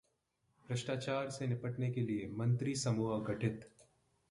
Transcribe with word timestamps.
भ्रष्टाचार 0.65 1.29
से 1.29 1.47
निपटने 1.47 1.89
के 1.91 2.01
लिए 2.01 2.27
मंत्री 2.31 2.75
समूह 2.75 3.19
गठित 3.23 3.69